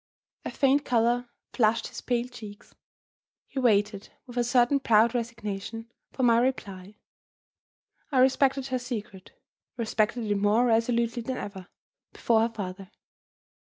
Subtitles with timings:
[0.43, 2.73] A faint color flushed his pale cheeks.
[3.45, 6.95] He waited, with a certain proud resignation, for my reply.
[8.11, 9.33] I respected her secret,
[9.77, 11.67] respected it more resolutely than ever,
[12.13, 12.89] before her father.